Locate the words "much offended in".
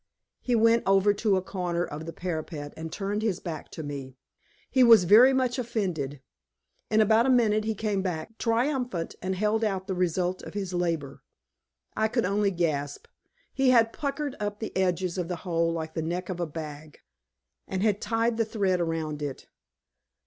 5.31-7.01